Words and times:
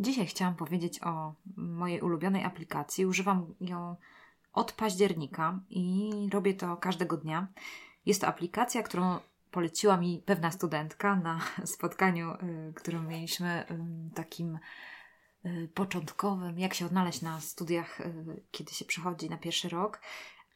Dzisiaj 0.00 0.26
chciałam 0.26 0.54
powiedzieć 0.54 1.02
o 1.02 1.34
mojej 1.56 2.00
ulubionej 2.00 2.44
aplikacji. 2.44 3.06
Używam 3.06 3.54
ją 3.60 3.96
od 4.52 4.72
października 4.72 5.60
i 5.70 6.10
robię 6.32 6.54
to 6.54 6.76
każdego 6.76 7.16
dnia. 7.16 7.46
Jest 8.06 8.20
to 8.20 8.26
aplikacja, 8.26 8.82
którą 8.82 9.18
poleciła 9.50 9.96
mi 9.96 10.22
pewna 10.26 10.50
studentka 10.50 11.16
na 11.16 11.40
spotkaniu, 11.74 12.34
y, 12.34 12.72
którym 12.74 13.08
mieliśmy 13.08 13.64
y, 13.70 14.14
takim 14.14 14.58
y, 15.46 15.68
początkowym, 15.74 16.58
jak 16.58 16.74
się 16.74 16.86
odnaleźć 16.86 17.22
na 17.22 17.40
studiach, 17.40 17.98
kiedy 18.50 18.72
się 18.72 18.84
przechodzi 18.84 19.30
na 19.30 19.36
pierwszy 19.38 19.68
rok. 19.68 20.00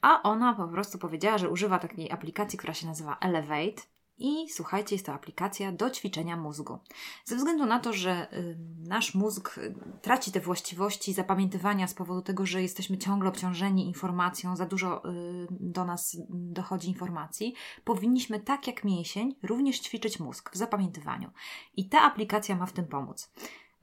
A 0.01 0.23
ona 0.23 0.55
po 0.55 0.69
prostu 0.69 0.99
powiedziała, 0.99 1.39
że 1.39 1.51
używa 1.51 1.79
takiej 1.79 2.11
aplikacji, 2.11 2.59
która 2.59 2.75
się 2.75 2.87
nazywa 2.87 3.17
Elevate. 3.21 3.83
I 4.23 4.48
słuchajcie, 4.50 4.95
jest 4.95 5.07
to 5.07 5.12
aplikacja 5.12 5.73
do 5.73 5.91
ćwiczenia 5.91 6.36
mózgu. 6.36 6.79
Ze 7.25 7.36
względu 7.36 7.66
na 7.66 7.80
to, 7.80 7.93
że 7.93 8.32
y, 8.32 8.59
nasz 8.89 9.14
mózg 9.14 9.59
y, 9.59 9.75
traci 10.02 10.32
te 10.32 10.41
właściwości 10.41 11.12
zapamiętywania 11.12 11.86
z 11.89 11.94
powodu 11.94 12.22
tego, 12.22 12.46
że 12.46 12.63
jesteśmy 12.63 12.99
ciągle 12.99 13.29
obciążeni 13.29 13.86
informacją, 13.86 14.57
za 14.57 14.66
dużo 14.66 15.11
y, 15.11 15.46
do 15.50 15.85
nas 15.85 16.16
dochodzi 16.30 16.89
informacji, 16.89 17.54
powinniśmy 17.85 18.40
tak 18.40 18.66
jak 18.66 18.85
mięsień 18.85 19.35
również 19.43 19.80
ćwiczyć 19.80 20.21
mózg 20.21 20.50
w 20.52 20.57
zapamiętywaniu. 20.57 21.30
I 21.77 21.89
ta 21.89 22.02
aplikacja 22.02 22.57
ma 22.57 22.66
w 22.66 22.72
tym 22.72 22.86
pomóc. 22.86 23.32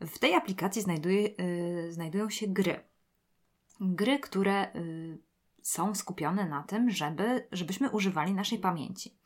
W 0.01 0.19
tej 0.19 0.33
aplikacji 0.33 0.81
znajduje, 0.81 1.29
znajdują 1.89 2.29
się 2.29 2.47
gry. 2.47 2.83
Gry, 3.81 4.19
które 4.19 4.71
są 5.61 5.95
skupione 5.95 6.49
na 6.49 6.63
tym, 6.63 6.89
żeby, 6.89 7.47
żebyśmy 7.51 7.89
używali 7.89 8.33
naszej 8.33 8.59
pamięci. 8.59 9.17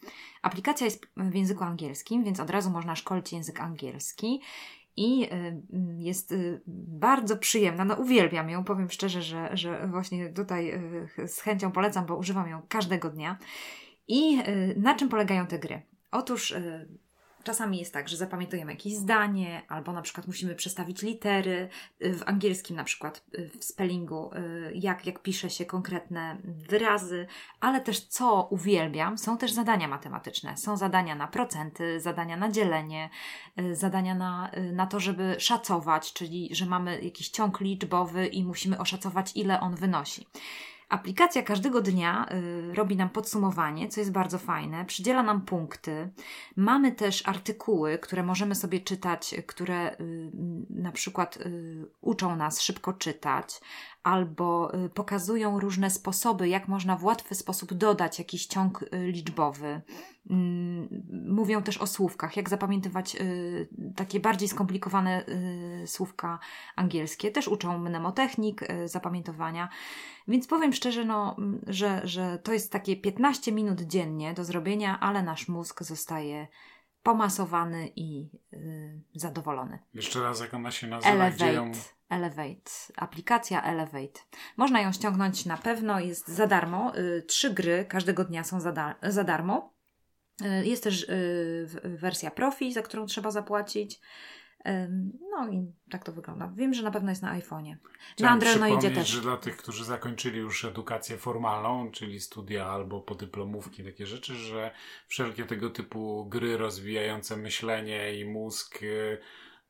Aplikacja 0.41 0.85
jest 0.85 1.05
w 1.17 1.35
języku 1.35 1.63
angielskim, 1.63 2.23
więc 2.23 2.39
od 2.39 2.49
razu 2.49 2.69
można 2.69 2.95
szkolić 2.95 3.33
język 3.33 3.59
angielski 3.59 4.41
i 4.97 5.23
y, 5.23 5.61
jest 5.97 6.31
y, 6.31 6.61
bardzo 6.87 7.37
przyjemna. 7.37 7.85
No, 7.85 7.95
uwielbiam 7.95 8.49
ją, 8.49 8.63
powiem 8.63 8.89
szczerze, 8.89 9.21
że, 9.21 9.49
że 9.57 9.87
właśnie 9.87 10.29
tutaj 10.29 10.71
y, 11.19 11.27
z 11.27 11.41
chęcią 11.41 11.71
polecam, 11.71 12.05
bo 12.05 12.15
używam 12.15 12.49
ją 12.49 12.61
każdego 12.69 13.09
dnia. 13.09 13.37
I 14.07 14.37
na 14.75 14.95
czym 14.95 15.09
polegają 15.09 15.47
te 15.47 15.59
gry? 15.59 15.81
Otóż 16.11 16.55
Czasami 17.43 17.79
jest 17.79 17.93
tak, 17.93 18.09
że 18.09 18.17
zapamiętujemy 18.17 18.71
jakieś 18.71 18.93
zdanie, 18.93 19.61
albo 19.67 19.93
na 19.93 20.01
przykład 20.01 20.27
musimy 20.27 20.55
przestawić 20.55 21.01
litery. 21.01 21.69
W 21.99 22.23
angielskim, 22.25 22.75
na 22.75 22.83
przykład 22.83 23.23
w 23.59 23.63
spellingu, 23.63 24.31
jak, 24.73 25.05
jak 25.05 25.19
pisze 25.19 25.49
się 25.49 25.65
konkretne 25.65 26.37
wyrazy, 26.43 27.27
ale 27.59 27.81
też 27.81 27.99
co 27.99 28.47
uwielbiam, 28.51 29.17
są 29.17 29.37
też 29.37 29.51
zadania 29.51 29.87
matematyczne. 29.87 30.57
Są 30.57 30.77
zadania 30.77 31.15
na 31.15 31.27
procenty, 31.27 31.99
zadania 31.99 32.37
na 32.37 32.51
dzielenie, 32.51 33.09
zadania 33.71 34.15
na, 34.15 34.51
na 34.73 34.87
to, 34.87 34.99
żeby 34.99 35.35
szacować, 35.39 36.13
czyli 36.13 36.49
że 36.55 36.65
mamy 36.65 37.01
jakiś 37.01 37.29
ciąg 37.29 37.59
liczbowy 37.59 38.27
i 38.27 38.43
musimy 38.43 38.79
oszacować, 38.79 39.31
ile 39.35 39.59
on 39.59 39.75
wynosi. 39.75 40.27
Aplikacja 40.93 41.43
każdego 41.43 41.81
dnia 41.81 42.25
y, 42.71 42.73
robi 42.75 42.95
nam 42.95 43.09
podsumowanie, 43.09 43.87
co 43.87 44.01
jest 44.01 44.11
bardzo 44.11 44.37
fajne, 44.37 44.85
przydziela 44.85 45.23
nam 45.23 45.41
punkty. 45.41 46.09
Mamy 46.55 46.91
też 46.91 47.27
artykuły, 47.27 47.97
które 47.97 48.23
możemy 48.23 48.55
sobie 48.55 48.79
czytać, 48.79 49.35
które 49.47 49.93
y, 49.93 50.31
na 50.69 50.91
przykład 50.91 51.37
y, 51.37 51.85
uczą 52.01 52.35
nas 52.35 52.61
szybko 52.61 52.93
czytać, 52.93 53.61
albo 54.03 54.75
y, 54.85 54.89
pokazują 54.89 55.59
różne 55.59 55.89
sposoby, 55.89 56.49
jak 56.49 56.67
można 56.67 56.95
w 56.95 57.03
łatwy 57.03 57.35
sposób 57.35 57.73
dodać 57.73 58.19
jakiś 58.19 58.45
ciąg 58.45 58.81
y, 58.81 58.87
liczbowy. 59.11 59.81
Mm, 60.29 60.87
mówią 61.27 61.63
też 61.63 61.77
o 61.77 61.87
słówkach, 61.87 62.37
jak 62.37 62.49
zapamiętywać 62.49 63.15
y, 63.15 63.67
takie 63.95 64.19
bardziej 64.19 64.49
skomplikowane 64.49 65.25
słówka 65.85 66.39
angielskie. 66.75 67.31
Też 67.31 67.47
uczą 67.47 67.77
mnemotechnik, 67.77 68.61
zapamiętowania. 68.85 69.69
Więc 70.27 70.47
powiem 70.47 70.73
szczerze, 70.73 71.05
no, 71.05 71.35
że, 71.67 72.01
że 72.03 72.39
to 72.43 72.53
jest 72.53 72.71
takie 72.71 72.97
15 72.97 73.51
minut 73.51 73.81
dziennie 73.81 74.33
do 74.33 74.45
zrobienia, 74.45 74.99
ale 74.99 75.23
nasz 75.23 75.47
mózg 75.47 75.83
zostaje 75.83 76.47
pomasowany 77.03 77.91
i 77.95 78.29
zadowolony. 79.15 79.79
Jeszcze 79.93 80.21
raz, 80.21 80.39
jak 80.39 80.53
ona 80.53 80.71
się 80.71 80.87
nazywa? 80.87 81.13
Elevate. 81.13 81.53
Ją... 81.53 81.71
Elevate. 82.09 82.71
Aplikacja 82.95 83.63
Elevate. 83.63 84.19
Można 84.57 84.81
ją 84.81 84.91
ściągnąć 84.91 85.45
na 85.45 85.57
pewno, 85.57 85.99
jest 85.99 86.27
za 86.27 86.47
darmo. 86.47 86.97
Y, 86.97 87.21
trzy 87.21 87.53
gry 87.53 87.85
każdego 87.89 88.23
dnia 88.23 88.43
są 88.43 88.59
za, 88.59 88.71
da 88.71 88.95
za 89.03 89.23
darmo. 89.23 89.73
Y, 90.41 90.65
jest 90.65 90.83
też 90.83 91.03
y, 91.03 91.67
wersja 91.83 92.31
profi, 92.31 92.73
za 92.73 92.81
którą 92.81 93.05
trzeba 93.05 93.31
zapłacić. 93.31 93.99
No 95.31 95.49
i 95.51 95.71
tak 95.89 96.03
to 96.03 96.11
wygląda. 96.11 96.51
Wiem, 96.55 96.73
że 96.73 96.83
na 96.83 96.91
pewno 96.91 97.09
jest 97.09 97.21
na 97.21 97.39
iPhone'ie. 97.39 97.75
Na 98.19 98.29
Androidzie 98.29 98.91
też. 98.91 99.07
że 99.07 99.21
dla 99.21 99.37
tych, 99.37 99.57
którzy 99.57 99.85
zakończyli 99.85 100.39
już 100.39 100.65
edukację 100.65 101.17
formalną, 101.17 101.91
czyli 101.91 102.19
studia 102.19 102.65
albo 102.65 103.01
podyplomówki, 103.01 103.83
takie 103.83 104.07
rzeczy, 104.07 104.35
że 104.35 104.71
wszelkie 105.07 105.45
tego 105.45 105.69
typu 105.69 106.25
gry 106.25 106.57
rozwijające 106.57 107.37
myślenie 107.37 108.19
i 108.19 108.25
mózg 108.25 108.79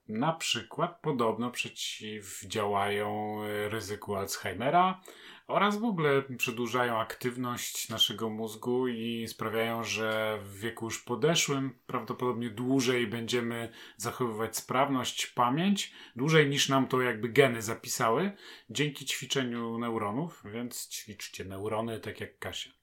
na 0.08 0.34
przykład 0.34 1.00
podobno 1.02 1.52
przeciwdziałają 1.52 3.38
e, 3.44 3.69
ryzyku 3.69 4.16
Alzheimera 4.16 5.02
oraz 5.47 5.78
w 5.78 5.84
ogóle 5.84 6.22
przedłużają 6.38 7.00
aktywność 7.00 7.90
naszego 7.90 8.30
mózgu 8.30 8.88
i 8.88 9.28
sprawiają, 9.28 9.84
że 9.84 10.40
w 10.44 10.59
wieku 10.59 10.86
już 10.86 11.03
podeszłym 11.03 11.80
prawdopodobnie 11.86 12.50
dłużej 12.50 13.08
będziemy 13.08 13.69
zachowywać 13.97 14.58
sprawność, 14.58 15.28
pamięć, 15.28 15.94
dłużej 16.16 16.50
niż 16.50 16.70
nam 16.70 16.88
to 16.88 17.02
jakby 17.02 17.30
geny 17.30 17.62
zapisały, 17.62 18.31
dzięki 18.70 19.06
ćwiczeniu 19.06 19.78
neuronów, 19.78 20.44
więc 20.46 20.90
ćwiczcie 20.90 21.46
neurony 21.46 22.00
tak 22.00 22.22
jak 22.22 22.40
Kasia. 22.40 22.74